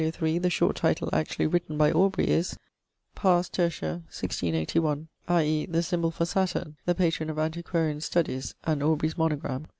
[0.13, 2.57] 3, the short title actually written by Aubrey is: ʻ♄
[3.13, 5.65] Pars iiiᵗⁱᵃ 1681 ᴊᴬʼ i.e.
[5.67, 9.67] the symbol for Saturn, the patron of antiquarian studies, and Aubrey's monogram.